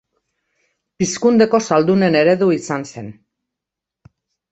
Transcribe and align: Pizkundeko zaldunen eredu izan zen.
Pizkundeko 1.01 1.59
zaldunen 1.73 2.17
eredu 2.21 2.47
izan 2.57 2.87
zen. 2.95 3.13